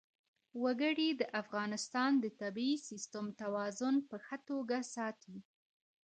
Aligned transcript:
وګړي 0.63 1.09
د 1.15 1.21
افغانستان 1.41 2.11
د 2.23 2.25
طبعي 2.41 2.73
سیسټم 2.87 3.25
توازن 3.41 3.95
په 4.09 4.15
ښه 4.25 4.37
توګه 4.49 4.77
ساتي. 4.95 5.37